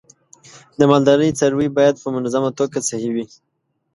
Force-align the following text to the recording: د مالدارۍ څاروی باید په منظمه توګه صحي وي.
د 0.79 0.81
مالدارۍ 0.91 1.29
څاروی 1.39 1.67
باید 1.77 1.95
په 2.03 2.09
منظمه 2.15 2.49
توګه 2.59 2.77
صحي 2.89 3.09
وي. 3.15 3.25